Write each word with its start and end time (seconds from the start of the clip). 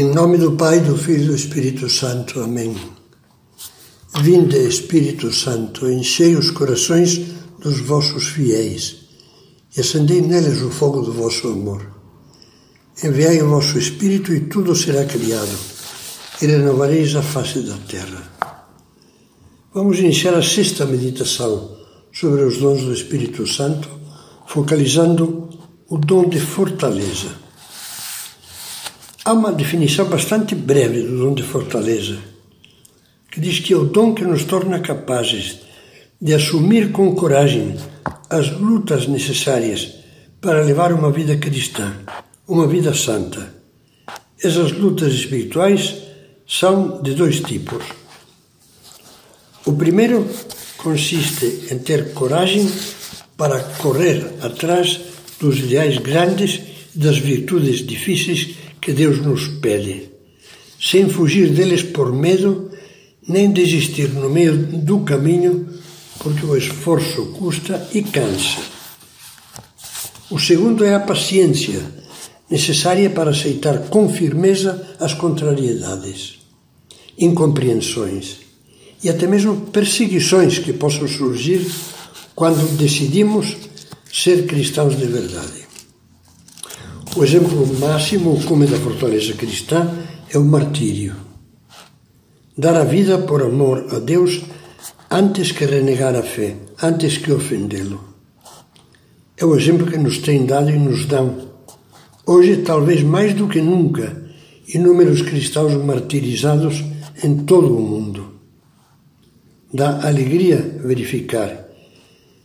Em 0.00 0.14
nome 0.14 0.38
do 0.38 0.52
Pai, 0.52 0.80
do 0.80 0.96
Filho 0.96 1.24
e 1.24 1.26
do 1.26 1.34
Espírito 1.34 1.86
Santo. 1.90 2.40
Amém. 2.40 2.74
Vinde, 4.22 4.56
Espírito 4.56 5.30
Santo, 5.30 5.90
enchei 5.90 6.34
os 6.36 6.50
corações 6.50 7.20
dos 7.58 7.80
vossos 7.80 8.28
fiéis 8.28 8.96
e 9.76 9.80
acendei 9.82 10.22
neles 10.22 10.62
o 10.62 10.70
fogo 10.70 11.02
do 11.02 11.12
vosso 11.12 11.48
amor. 11.48 11.86
Enviai 13.04 13.42
o 13.42 13.50
vosso 13.50 13.76
Espírito 13.76 14.32
e 14.32 14.40
tudo 14.40 14.74
será 14.74 15.04
criado, 15.04 15.54
e 16.40 16.46
renovareis 16.46 17.14
a 17.14 17.22
face 17.22 17.60
da 17.60 17.76
terra. 17.86 18.22
Vamos 19.74 19.98
iniciar 19.98 20.32
a 20.32 20.42
sexta 20.42 20.86
meditação 20.86 21.76
sobre 22.10 22.42
os 22.44 22.56
dons 22.56 22.84
do 22.84 22.94
Espírito 22.94 23.46
Santo, 23.46 23.90
focalizando 24.46 25.50
o 25.90 25.98
dom 25.98 26.26
de 26.26 26.40
fortaleza. 26.40 27.49
Há 29.30 29.32
uma 29.32 29.52
definição 29.52 30.06
bastante 30.06 30.56
breve 30.56 31.02
do 31.02 31.18
dom 31.18 31.34
de 31.34 31.44
fortaleza, 31.44 32.18
que 33.30 33.38
diz 33.38 33.60
que 33.60 33.72
é 33.72 33.76
o 33.76 33.84
dom 33.84 34.12
que 34.12 34.24
nos 34.24 34.42
torna 34.42 34.80
capazes 34.80 35.60
de 36.20 36.34
assumir 36.34 36.90
com 36.90 37.14
coragem 37.14 37.76
as 38.28 38.50
lutas 38.50 39.06
necessárias 39.06 39.88
para 40.40 40.64
levar 40.64 40.92
uma 40.92 41.12
vida 41.12 41.36
cristã, 41.36 41.94
uma 42.48 42.66
vida 42.66 42.92
santa. 42.92 43.54
Essas 44.42 44.72
lutas 44.72 45.12
espirituais 45.12 45.94
são 46.44 47.00
de 47.00 47.14
dois 47.14 47.38
tipos. 47.38 47.84
O 49.64 49.74
primeiro 49.74 50.26
consiste 50.76 51.68
em 51.70 51.78
ter 51.78 52.14
coragem 52.14 52.68
para 53.36 53.60
correr 53.78 54.28
atrás 54.42 55.00
dos 55.38 55.60
ideais 55.60 55.98
grandes 55.98 56.60
e 56.96 56.98
das 56.98 57.18
virtudes 57.18 57.86
difíceis 57.86 58.56
que 58.80 58.92
Deus 58.92 59.20
nos 59.20 59.46
pede, 59.60 60.10
sem 60.80 61.08
fugir 61.08 61.50
deles 61.50 61.82
por 61.82 62.12
medo, 62.12 62.70
nem 63.28 63.50
desistir 63.50 64.08
no 64.08 64.30
meio 64.30 64.56
do 64.56 65.00
caminho, 65.00 65.68
porque 66.18 66.44
o 66.46 66.56
esforço 66.56 67.26
custa 67.32 67.88
e 67.92 68.02
cansa. 68.02 68.60
O 70.30 70.38
segundo 70.38 70.84
é 70.84 70.94
a 70.94 71.00
paciência, 71.00 71.82
necessária 72.50 73.08
para 73.10 73.30
aceitar 73.30 73.88
com 73.88 74.08
firmeza 74.08 74.96
as 74.98 75.14
contrariedades, 75.14 76.40
incompreensões 77.18 78.38
e 79.02 79.08
até 79.08 79.26
mesmo 79.26 79.56
perseguições 79.72 80.58
que 80.58 80.72
possam 80.72 81.06
surgir 81.06 81.66
quando 82.34 82.76
decidimos 82.76 83.56
ser 84.12 84.46
cristãos 84.46 84.98
de 84.98 85.06
verdade. 85.06 85.59
O 87.16 87.24
exemplo 87.24 87.66
máximo, 87.80 88.40
como 88.44 88.64
da 88.66 88.76
fortaleza 88.76 89.34
cristã, 89.34 89.90
é 90.32 90.38
o 90.38 90.44
martírio. 90.44 91.16
Dar 92.56 92.76
a 92.76 92.84
vida 92.84 93.18
por 93.18 93.42
amor 93.42 93.86
a 93.90 93.98
Deus 93.98 94.42
antes 95.10 95.50
que 95.50 95.64
renegar 95.64 96.14
a 96.14 96.22
fé, 96.22 96.54
antes 96.80 97.18
que 97.18 97.32
ofendê-lo. 97.32 98.00
É 99.36 99.44
o 99.44 99.56
exemplo 99.56 99.86
que 99.86 99.98
nos 99.98 100.18
tem 100.18 100.46
dado 100.46 100.70
e 100.70 100.78
nos 100.78 101.04
dão. 101.06 101.50
Hoje, 102.24 102.58
talvez 102.58 103.02
mais 103.02 103.34
do 103.34 103.48
que 103.48 103.60
nunca, 103.60 104.24
inúmeros 104.72 105.20
cristãos 105.20 105.74
martirizados 105.84 106.84
em 107.24 107.38
todo 107.38 107.76
o 107.76 107.80
mundo. 107.80 108.34
Dá 109.74 110.06
alegria 110.06 110.58
verificar 110.84 111.66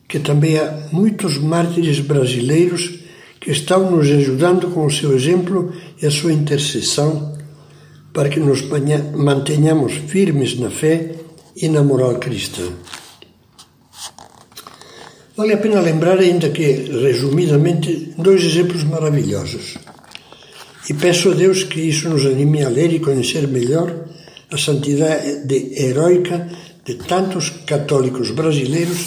que 0.08 0.20
também 0.20 0.58
há 0.58 0.88
muitos 0.92 1.38
mártires 1.38 2.00
brasileiros 2.00 3.05
que 3.46 3.52
estão 3.52 3.92
nos 3.92 4.10
ajudando 4.10 4.72
com 4.72 4.88
o 4.88 4.92
seu 4.92 5.16
exemplo 5.16 5.72
e 6.02 6.08
a 6.08 6.10
sua 6.10 6.34
intercessão 6.34 7.38
para 8.12 8.28
que 8.28 8.40
nos 8.40 8.64
mantenhamos 9.14 9.94
firmes 9.94 10.60
na 10.60 10.72
fé 10.72 11.12
e 11.56 11.70
na 11.70 11.84
moral 11.84 12.16
cristã. 12.16 12.64
Vale 15.38 15.54
a 15.54 15.58
pena 15.58 15.80
lembrar 15.80 16.18
ainda 16.18 16.50
que, 16.50 16.66
resumidamente, 17.04 18.16
dois 18.18 18.44
exemplos 18.44 18.84
maravilhosos. 18.84 19.78
E 20.90 20.94
peço 20.96 21.30
a 21.30 21.36
Deus 21.36 21.62
que 21.62 21.82
isso 21.82 22.10
nos 22.10 22.26
anime 22.26 22.64
a 22.64 22.70
ler 22.70 22.94
e 22.94 23.00
conhecer 23.00 23.48
melhor 23.48 24.08
a 24.52 24.58
santidade 24.58 25.72
heroica 25.78 26.50
de 26.84 26.96
tantos 26.96 27.52
católicos 27.68 28.32
brasileiros 28.32 29.06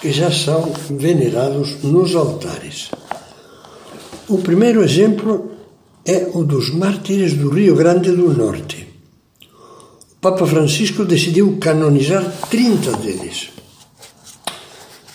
que 0.00 0.10
já 0.12 0.30
são 0.30 0.72
venerados 0.88 1.82
nos 1.82 2.16
altares. 2.16 2.88
O 4.28 4.38
primeiro 4.38 4.82
exemplo 4.82 5.52
é 6.04 6.28
o 6.34 6.42
dos 6.42 6.74
mártires 6.74 7.34
do 7.34 7.48
Rio 7.48 7.76
Grande 7.76 8.10
do 8.10 8.34
Norte. 8.34 8.88
O 10.14 10.16
Papa 10.20 10.44
Francisco 10.44 11.04
decidiu 11.04 11.58
canonizar 11.60 12.24
30 12.50 12.96
deles. 12.96 13.50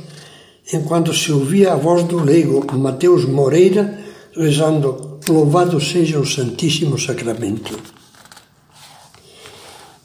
enquanto 0.71 1.15
se 1.15 1.31
ouvia 1.31 1.73
a 1.73 1.75
voz 1.75 2.03
do 2.03 2.23
leigo 2.23 2.63
Mateus 2.77 3.25
Moreira 3.25 3.97
rezando 4.37 5.19
Louvado 5.27 5.79
seja 5.79 6.19
o 6.19 6.25
Santíssimo 6.25 6.99
Sacramento. 6.99 7.90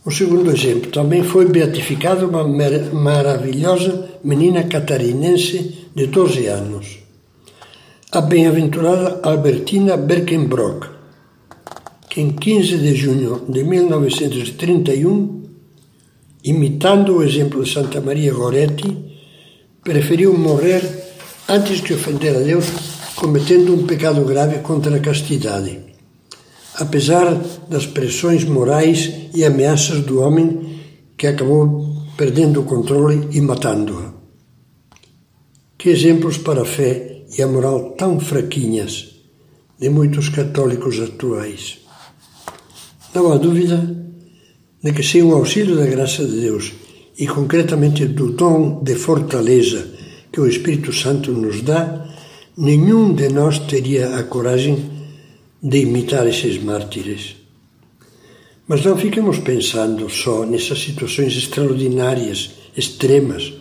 O 0.07 0.11
segundo 0.13 0.53
exemplo, 0.53 0.93
também 0.93 1.25
foi 1.25 1.47
beatificada 1.47 2.25
uma 2.25 2.45
maravilhosa 2.47 4.09
menina 4.23 4.63
catarinense 4.63 5.89
de 5.97 6.07
12 6.07 6.47
anos, 6.47 6.99
a 8.13 8.21
bem-aventurada 8.21 9.19
Albertina 9.25 9.97
Berkenbrock, 9.97 10.87
que 12.09 12.21
em 12.21 12.31
15 12.31 12.79
de 12.79 12.95
junho 12.95 13.47
de 13.49 13.65
1931, 13.65 15.43
imitando 16.45 17.17
o 17.17 17.25
exemplo 17.25 17.65
de 17.65 17.73
Santa 17.73 18.01
Maria 18.01 18.33
Goretti, 18.33 18.97
preferiu 19.83 20.39
morrer 20.39 20.83
antes 21.49 21.81
que 21.81 21.95
ofender 21.95 22.37
a 22.37 22.41
Deus 22.41 22.67
cometendo 23.17 23.75
um 23.75 23.85
pecado 23.85 24.25
grave 24.25 24.59
contra 24.59 24.95
a 24.95 25.01
castidade. 25.01 25.86
Apesar 26.79 27.35
das 27.69 27.87
pressões 27.87 28.45
morais 28.45 29.31
e 29.35 29.45
ameaças 29.45 30.01
do 30.03 30.21
homem 30.21 30.81
que 31.17 31.27
acabou 31.27 31.97
perdendo 32.17 32.61
o 32.61 32.65
controle 32.65 33.29
e 33.33 33.41
matando-a. 33.41 34.15
Que 35.79 35.91
exemplos 35.91 36.39
para 36.39 36.63
a 36.63 36.65
fé 36.65 37.25
e 37.37 37.43
a 37.43 37.47
moral 37.47 37.95
tão 37.97 38.19
fraquinhas 38.21 39.17
de 39.79 39.89
muitos 39.91 40.29
católicos 40.29 41.01
atuais. 41.01 41.79
Não 43.15 43.33
há 43.33 43.37
dúvida 43.37 43.79
de 44.83 44.93
que 44.93 45.03
sem 45.03 45.23
o 45.23 45.35
auxílio 45.35 45.77
da 45.77 45.87
graça 45.87 46.25
de 46.25 46.41
Deus 46.41 46.73
e 47.19 47.27
concretamente 47.27 48.07
do 48.07 48.33
dom 48.33 48.83
de 48.83 48.95
fortaleza 48.95 49.95
que 50.31 50.41
o 50.41 50.47
Espírito 50.47 50.93
Santo 50.93 51.33
nos 51.33 51.63
dá, 51.63 52.07
nenhum 52.57 53.15
de 53.15 53.29
nós 53.29 53.59
teria 53.61 54.17
a 54.17 54.23
coragem 54.25 54.96
de 55.63 55.79
imitar 55.79 56.27
esses 56.27 56.63
mártires. 56.63 57.37
Mas 58.69 58.85
não 58.85 58.97
fiquemos 58.97 59.39
pensando 59.39 60.09
só 60.11 60.45
nessas 60.45 60.81
situações 60.81 61.37
extraordinárias, 61.37 62.51
extremas, 62.77 63.53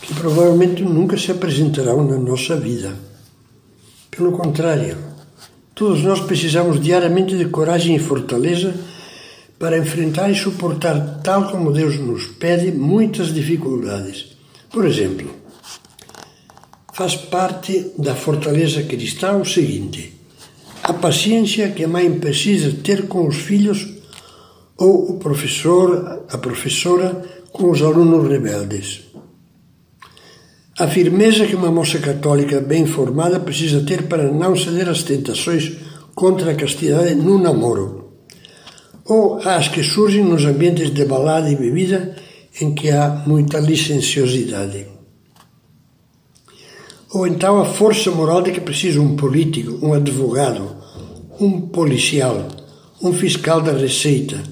que 0.00 0.14
provavelmente 0.14 0.82
nunca 0.82 1.16
se 1.16 1.30
apresentarão 1.30 2.04
na 2.04 2.18
nossa 2.18 2.56
vida. 2.56 2.94
Pelo 4.10 4.32
contrário, 4.32 4.96
todos 5.74 6.02
nós 6.02 6.20
precisamos 6.20 6.80
diariamente 6.80 7.36
de 7.36 7.46
coragem 7.46 7.96
e 7.96 7.98
fortaleza 7.98 8.74
para 9.58 9.78
enfrentar 9.78 10.30
e 10.30 10.34
suportar, 10.34 11.20
tal 11.22 11.50
como 11.50 11.72
Deus 11.72 11.98
nos 11.98 12.26
pede, 12.26 12.72
muitas 12.72 13.32
dificuldades. 13.32 14.36
Por 14.70 14.86
exemplo, 14.86 15.30
faz 16.92 17.14
parte 17.14 17.92
da 17.96 18.14
fortaleza 18.14 18.82
cristã 18.82 19.36
o 19.36 19.44
seguinte: 19.44 20.12
a 20.82 20.92
paciência 20.92 21.70
que 21.70 21.84
a 21.84 21.88
mãe 21.88 22.12
precisa 22.18 22.72
ter 22.82 23.06
com 23.06 23.26
os 23.26 23.36
filhos 23.36 23.86
ou 24.76 25.12
o 25.12 25.18
professor, 25.18 26.24
a 26.28 26.38
professora 26.38 27.22
com 27.52 27.70
os 27.70 27.82
alunos 27.82 28.28
rebeldes. 28.28 29.02
A 30.78 30.88
firmeza 30.88 31.46
que 31.46 31.54
uma 31.54 31.70
moça 31.70 31.98
católica 31.98 32.60
bem 32.60 32.86
formada 32.86 33.38
precisa 33.38 33.84
ter 33.84 34.08
para 34.08 34.32
não 34.32 34.56
ceder 34.56 34.88
às 34.88 35.02
tentações 35.02 35.72
contra 36.14 36.50
a 36.50 36.54
castidade 36.54 37.14
no 37.14 37.38
namoro, 37.38 38.14
ou 39.04 39.38
às 39.46 39.68
que 39.68 39.82
surgem 39.82 40.24
nos 40.24 40.44
ambientes 40.44 40.92
de 40.92 41.04
balada 41.04 41.48
e 41.50 41.56
bebida 41.56 42.16
em 42.60 42.74
que 42.74 42.90
há 42.90 43.22
muita 43.26 43.60
licenciosidade. 43.60 44.91
Ou 47.12 47.26
então 47.26 47.60
a 47.60 47.66
força 47.66 48.10
moral 48.10 48.42
de 48.42 48.52
que 48.52 48.60
precisa 48.60 49.00
um 49.00 49.16
político, 49.16 49.78
um 49.84 49.92
advogado, 49.92 50.76
um 51.38 51.60
policial, 51.60 52.48
um 53.02 53.12
fiscal 53.12 53.60
da 53.60 53.72
Receita, 53.72 54.42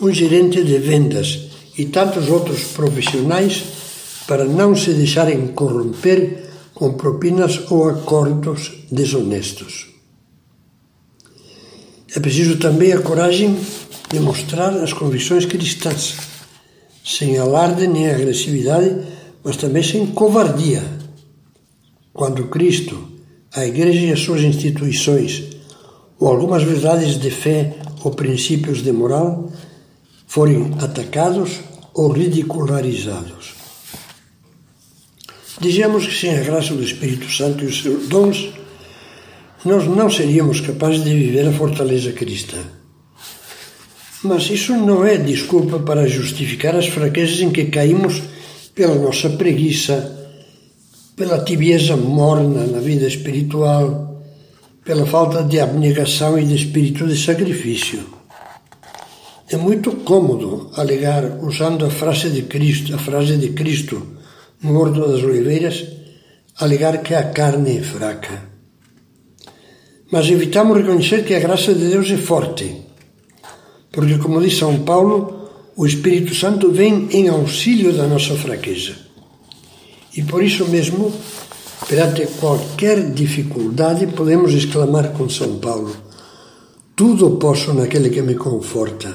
um 0.00 0.12
gerente 0.12 0.62
de 0.62 0.78
vendas 0.78 1.48
e 1.78 1.86
tantos 1.86 2.28
outros 2.28 2.64
profissionais 2.64 3.62
para 4.26 4.44
não 4.44 4.76
se 4.76 4.92
deixarem 4.92 5.48
corromper 5.48 6.50
com 6.74 6.92
propinas 6.94 7.70
ou 7.70 7.88
acordos 7.88 8.72
desonestos. 8.90 9.88
É 12.14 12.20
preciso 12.20 12.58
também 12.58 12.92
a 12.92 13.00
coragem 13.00 13.56
de 14.10 14.20
mostrar 14.20 14.70
as 14.82 14.92
convicções 14.92 15.46
cristãs, 15.46 16.16
sem 17.02 17.38
alarde 17.38 17.86
nem 17.86 18.10
agressividade, 18.10 18.96
mas 19.42 19.56
também 19.56 19.82
sem 19.82 20.06
covardia. 20.08 21.01
Quando 22.12 22.48
Cristo, 22.48 23.08
a 23.54 23.66
Igreja 23.66 24.06
e 24.06 24.12
as 24.12 24.20
suas 24.20 24.42
instituições, 24.42 25.44
ou 26.18 26.28
algumas 26.28 26.62
verdades 26.62 27.18
de 27.18 27.30
fé 27.30 27.76
ou 28.04 28.10
princípios 28.12 28.82
de 28.82 28.92
moral, 28.92 29.50
forem 30.26 30.72
atacados 30.80 31.60
ou 31.94 32.10
ridicularizados. 32.12 33.54
Dizemos 35.60 36.06
que 36.06 36.14
sem 36.14 36.36
a 36.36 36.42
graça 36.42 36.74
do 36.74 36.82
Espírito 36.82 37.30
Santo 37.30 37.64
e 37.64 37.66
os 37.68 37.82
seus 37.82 38.08
dons, 38.08 38.52
nós 39.64 39.86
não 39.86 40.10
seríamos 40.10 40.60
capazes 40.60 41.04
de 41.04 41.14
viver 41.14 41.46
a 41.46 41.52
fortaleza 41.52 42.12
cristã. 42.12 42.58
Mas 44.24 44.50
isso 44.50 44.76
não 44.76 45.04
é 45.04 45.16
desculpa 45.16 45.78
para 45.78 46.08
justificar 46.08 46.76
as 46.76 46.88
fraquezas 46.88 47.40
em 47.40 47.50
que 47.50 47.66
caímos 47.66 48.22
pela 48.74 48.94
nossa 48.94 49.30
preguiça, 49.30 50.21
pela 51.22 51.38
tibieza 51.44 51.96
morna 51.96 52.66
na 52.66 52.80
vida 52.80 53.06
espiritual, 53.06 54.20
pela 54.84 55.06
falta 55.06 55.44
de 55.44 55.60
abnegação 55.60 56.36
e 56.36 56.44
de 56.44 56.56
espírito 56.56 57.06
de 57.06 57.16
sacrifício. 57.16 58.00
É 59.48 59.56
muito 59.56 59.92
cômodo 59.98 60.72
alegar, 60.74 61.38
usando 61.40 61.86
a 61.86 61.90
frase 61.90 62.28
de 62.28 62.42
Cristo, 62.42 62.92
a 62.92 62.98
frase 62.98 63.36
de 63.36 63.50
Cristo 63.50 64.04
no 64.64 64.76
Horto 64.76 65.06
das 65.06 65.22
Oliveiras, 65.22 65.86
alegar 66.58 67.00
que 67.04 67.14
a 67.14 67.22
carne 67.30 67.78
é 67.78 67.82
fraca. 67.82 68.42
Mas 70.10 70.28
evitamos 70.28 70.76
reconhecer 70.76 71.24
que 71.24 71.36
a 71.36 71.38
graça 71.38 71.72
de 71.72 71.86
Deus 71.86 72.10
é 72.10 72.16
forte, 72.16 72.82
porque, 73.92 74.18
como 74.18 74.42
diz 74.42 74.58
São 74.58 74.80
Paulo, 74.80 75.50
o 75.76 75.86
Espírito 75.86 76.34
Santo 76.34 76.72
vem 76.72 77.06
em 77.12 77.28
auxílio 77.28 77.92
da 77.92 78.08
nossa 78.08 78.34
fraqueza. 78.34 79.11
E 80.14 80.22
por 80.22 80.42
isso 80.42 80.66
mesmo, 80.68 81.12
perante 81.88 82.26
qualquer 82.38 83.12
dificuldade, 83.12 84.06
podemos 84.08 84.52
exclamar 84.52 85.12
com 85.12 85.28
São 85.28 85.58
Paulo: 85.58 85.96
Tudo 86.94 87.38
posso 87.38 87.72
naquele 87.72 88.10
que 88.10 88.20
me 88.22 88.34
conforta. 88.34 89.14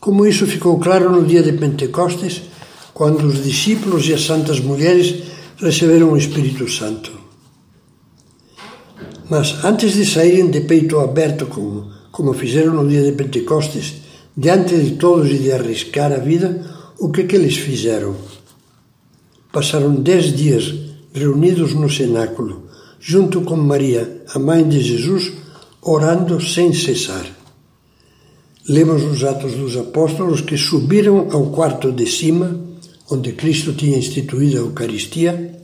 Como 0.00 0.26
isso 0.26 0.46
ficou 0.46 0.78
claro 0.78 1.10
no 1.10 1.26
dia 1.26 1.42
de 1.42 1.52
Pentecostes, 1.52 2.42
quando 2.94 3.26
os 3.26 3.42
discípulos 3.42 4.06
e 4.08 4.14
as 4.14 4.22
santas 4.22 4.60
mulheres 4.60 5.24
receberam 5.58 6.12
o 6.12 6.16
Espírito 6.16 6.70
Santo. 6.70 7.12
Mas 9.28 9.64
antes 9.64 9.94
de 9.94 10.06
saírem 10.06 10.50
de 10.50 10.62
peito 10.62 10.98
aberto, 10.98 11.46
como, 11.46 11.90
como 12.10 12.32
fizeram 12.32 12.74
no 12.74 12.88
dia 12.88 13.02
de 13.02 13.12
Pentecostes, 13.12 13.94
diante 14.36 14.76
de 14.76 14.92
todos 14.92 15.30
e 15.30 15.38
de 15.38 15.52
arriscar 15.52 16.12
a 16.12 16.18
vida, 16.18 16.64
o 16.98 17.10
que 17.10 17.24
que 17.24 17.36
eles 17.36 17.56
fizeram? 17.56 18.16
Passaram 19.52 19.96
dez 19.96 20.36
dias 20.36 20.72
reunidos 21.12 21.74
no 21.74 21.90
cenáculo, 21.90 22.68
junto 23.00 23.40
com 23.40 23.56
Maria, 23.56 24.22
a 24.32 24.38
mãe 24.38 24.68
de 24.68 24.80
Jesus, 24.80 25.32
orando 25.82 26.40
sem 26.40 26.72
cessar. 26.72 27.26
Lemos 28.68 29.02
nos 29.02 29.24
Atos 29.24 29.54
dos 29.54 29.76
Apóstolos 29.76 30.40
que 30.40 30.56
subiram 30.56 31.28
ao 31.32 31.46
quarto 31.46 31.90
de 31.90 32.06
cima, 32.06 32.60
onde 33.10 33.32
Cristo 33.32 33.72
tinha 33.72 33.98
instituído 33.98 34.58
a 34.58 34.60
Eucaristia, 34.60 35.58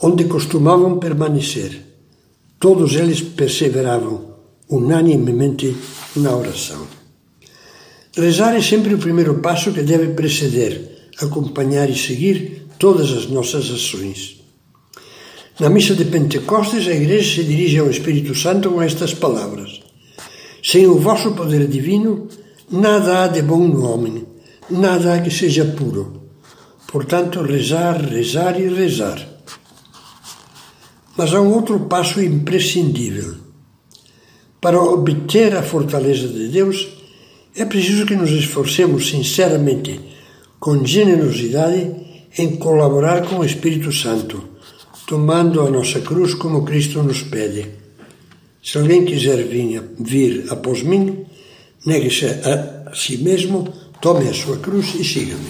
onde 0.00 0.26
costumavam 0.26 1.00
permanecer. 1.00 1.82
Todos 2.60 2.94
eles 2.94 3.20
perseveravam 3.20 4.36
unanimemente 4.68 5.74
na 6.14 6.36
oração. 6.36 6.86
Rezar 8.16 8.54
é 8.54 8.62
sempre 8.62 8.94
o 8.94 8.98
primeiro 8.98 9.40
passo 9.40 9.72
que 9.72 9.82
deve 9.82 10.12
preceder, 10.14 11.10
acompanhar 11.20 11.90
e 11.90 11.98
seguir 11.98 12.67
todas 12.78 13.10
as 13.12 13.26
nossas 13.26 13.70
ações. 13.70 14.38
Na 15.60 15.68
missa 15.68 15.94
de 15.94 16.04
Pentecostes, 16.04 16.86
a 16.86 16.92
Igreja 16.92 17.34
se 17.34 17.44
dirige 17.44 17.78
ao 17.78 17.90
Espírito 17.90 18.34
Santo 18.34 18.70
com 18.70 18.80
estas 18.80 19.12
palavras: 19.12 19.80
sem 20.62 20.86
o 20.86 20.98
vosso 20.98 21.32
poder 21.32 21.66
divino, 21.66 22.28
nada 22.70 23.24
há 23.24 23.26
de 23.26 23.42
bom 23.42 23.66
no 23.66 23.84
homem, 23.90 24.24
nada 24.70 25.14
há 25.14 25.20
que 25.20 25.30
seja 25.30 25.64
puro. 25.64 26.22
Portanto, 26.86 27.42
rezar, 27.42 28.00
rezar 28.00 28.58
e 28.60 28.68
rezar. 28.68 29.26
Mas 31.16 31.34
há 31.34 31.40
um 31.40 31.52
outro 31.52 31.80
passo 31.80 32.22
imprescindível. 32.22 33.34
Para 34.60 34.80
obter 34.80 35.56
a 35.56 35.62
fortaleza 35.62 36.28
de 36.28 36.48
Deus, 36.48 36.88
é 37.56 37.64
preciso 37.64 38.06
que 38.06 38.14
nos 38.14 38.30
esforcemos 38.30 39.08
sinceramente, 39.08 40.00
com 40.60 40.84
generosidade, 40.84 42.07
em 42.36 42.56
colaborar 42.56 43.26
com 43.26 43.38
o 43.38 43.44
Espírito 43.44 43.92
Santo, 43.92 44.42
tomando 45.06 45.60
a 45.60 45.70
nossa 45.70 46.00
cruz 46.00 46.34
como 46.34 46.64
Cristo 46.64 47.02
nos 47.02 47.22
pede. 47.22 47.66
Se 48.62 48.76
alguém 48.76 49.04
quiser 49.04 49.44
vir, 49.98 50.46
após 50.50 50.82
mim, 50.82 51.24
negue-se 51.86 52.26
a 52.26 52.92
si 52.94 53.16
mesmo, 53.18 53.72
tome 54.00 54.28
a 54.28 54.34
sua 54.34 54.58
cruz 54.58 54.94
e 54.94 55.04
siga-me. 55.04 55.48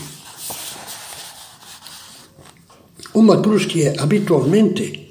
Uma 3.15 3.41
cruz 3.43 3.67
que 3.67 3.83
é 3.83 3.99
habitualmente 3.99 5.09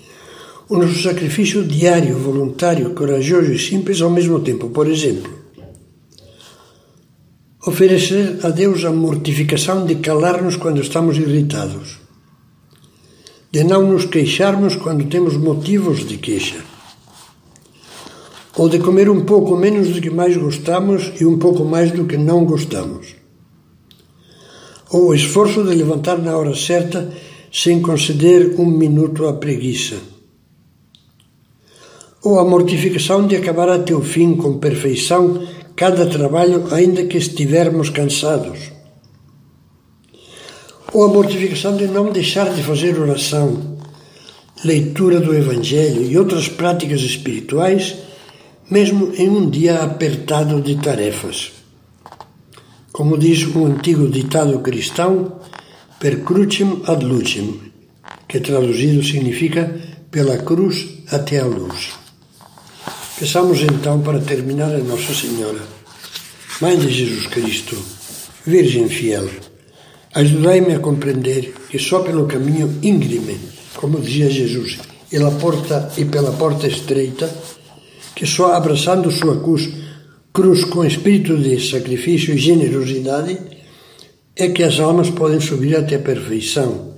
o 0.69 0.77
nosso 0.77 1.01
sacrifício 1.01 1.63
diário, 1.65 2.17
voluntário, 2.17 2.93
corajoso 2.93 3.51
e 3.51 3.59
simples 3.59 4.01
ao 4.01 4.09
mesmo 4.09 4.39
tempo. 4.39 4.69
Por 4.69 4.89
exemplo, 4.89 5.36
oferecer 7.69 8.39
a 8.43 8.49
Deus 8.49 8.85
a 8.85 8.91
mortificação 8.91 9.85
de 9.85 9.95
calar-nos 9.95 10.55
quando 10.55 10.81
estamos 10.81 11.17
irritados, 11.17 11.99
de 13.51 13.63
não 13.63 13.91
nos 13.91 14.05
queixarmos 14.05 14.75
quando 14.75 15.05
temos 15.05 15.35
motivos 15.35 16.07
de 16.07 16.17
queixa 16.17 16.63
ou 18.57 18.67
de 18.67 18.79
comer 18.79 19.09
um 19.09 19.23
pouco 19.23 19.55
menos 19.55 19.89
do 19.89 20.01
que 20.01 20.09
mais 20.09 20.35
gostamos 20.35 21.13
e 21.21 21.25
um 21.25 21.37
pouco 21.37 21.63
mais 21.63 21.91
do 21.91 22.05
que 22.05 22.17
não 22.17 22.43
gostamos. 22.43 23.15
Ou 24.89 25.09
o 25.09 25.13
esforço 25.13 25.63
de 25.63 25.75
levantar 25.75 26.17
na 26.17 26.35
hora 26.35 26.55
certa 26.55 27.13
sem 27.51 27.81
conceder 27.81 28.59
um 28.59 28.65
minuto 28.65 29.27
à 29.27 29.33
preguiça. 29.33 29.97
Ou 32.23 32.39
a 32.39 32.45
mortificação 32.45 33.27
de 33.27 33.35
acabar 33.35 33.69
até 33.69 33.93
o 33.93 34.01
fim 34.01 34.35
com 34.35 34.57
perfeição 34.57 35.45
cada 35.77 36.07
trabalho, 36.07 36.67
ainda 36.73 37.05
que 37.05 37.17
estivermos 37.17 37.91
cansados. 37.91 38.71
Ou 40.91 41.05
a 41.05 41.07
mortificação 41.07 41.77
de 41.77 41.85
não 41.85 42.11
deixar 42.11 42.51
de 42.53 42.63
fazer 42.63 42.99
oração, 42.99 43.77
leitura 44.65 45.19
do 45.19 45.35
Evangelho 45.35 46.01
e 46.01 46.17
outras 46.17 46.49
práticas 46.49 47.01
espirituais 47.01 47.95
mesmo 48.69 49.13
em 49.15 49.29
um 49.29 49.49
dia 49.49 49.83
apertado 49.83 50.61
de 50.61 50.75
tarefas. 50.75 51.51
Como 52.91 53.17
diz 53.17 53.45
um 53.55 53.67
antigo 53.67 54.09
ditado 54.09 54.59
cristão, 54.59 55.39
per 55.99 56.23
crucem 56.23 56.81
ad 56.85 57.05
lucem, 57.05 57.61
que 58.27 58.39
traduzido 58.39 59.03
significa 59.03 59.79
pela 60.09 60.37
cruz 60.39 61.03
até 61.11 61.39
a 61.39 61.45
luz. 61.45 62.06
Peçamos 63.19 63.61
então 63.63 63.99
para 64.01 64.19
terminar 64.19 64.75
a 64.75 64.77
Nossa 64.77 65.11
Senhora, 65.11 65.61
Mãe 66.61 66.77
de 66.77 66.87
Jesus 66.87 67.25
Cristo, 67.25 67.75
Virgem 68.45 68.87
fiel, 68.87 69.27
ajudai-me 70.13 70.75
a 70.75 70.79
compreender 70.79 71.51
que 71.67 71.79
só 71.79 72.01
pelo 72.01 72.27
caminho 72.27 72.77
íngreme, 72.83 73.39
como 73.75 73.99
dizia 73.99 74.29
Jesus, 74.29 74.77
e 75.11 75.17
pela 75.17 75.31
porta, 75.31 75.91
e 75.97 76.05
pela 76.05 76.31
porta 76.33 76.67
estreita, 76.67 77.27
que 78.15 78.27
só 78.27 78.53
abraçando 78.53 79.09
sua 79.09 79.41
cruz, 79.41 79.67
cruz 80.31 80.63
com 80.65 80.85
espírito 80.85 81.35
de 81.37 81.59
sacrifício 81.59 82.35
e 82.35 82.37
generosidade, 82.37 83.39
é 84.35 84.47
que 84.49 84.61
as 84.61 84.79
almas 84.79 85.09
podem 85.09 85.39
subir 85.39 85.75
até 85.75 85.95
a 85.95 85.99
perfeição 85.99 86.93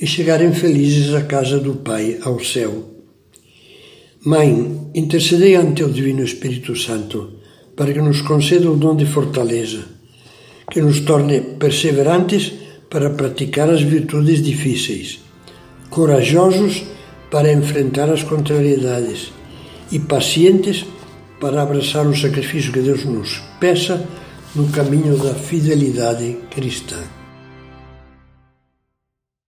e 0.00 0.06
chegarem 0.06 0.54
felizes 0.54 1.12
à 1.12 1.20
casa 1.20 1.58
do 1.58 1.74
Pai, 1.74 2.18
ao 2.22 2.42
céu. 2.42 2.99
Mãe, 4.22 4.90
intercedei 4.94 5.54
ante 5.54 5.82
o 5.82 5.88
Divino 5.88 6.22
Espírito 6.22 6.76
Santo 6.76 7.40
para 7.74 7.90
que 7.90 8.02
nos 8.02 8.20
conceda 8.20 8.70
o 8.70 8.76
dom 8.76 8.94
de 8.94 9.06
fortaleza, 9.06 9.82
que 10.70 10.82
nos 10.82 11.00
torne 11.00 11.40
perseverantes 11.58 12.52
para 12.90 13.08
praticar 13.08 13.70
as 13.70 13.80
virtudes 13.80 14.42
difíceis, 14.42 15.20
corajosos 15.88 16.84
para 17.30 17.50
enfrentar 17.50 18.10
as 18.10 18.22
contrariedades 18.22 19.32
e 19.90 19.98
pacientes 19.98 20.84
para 21.40 21.62
abraçar 21.62 22.06
o 22.06 22.14
sacrifício 22.14 22.74
que 22.74 22.80
Deus 22.80 23.06
nos 23.06 23.40
peça 23.58 24.06
no 24.54 24.68
caminho 24.68 25.16
da 25.16 25.32
fidelidade 25.32 26.36
cristã. 26.50 27.19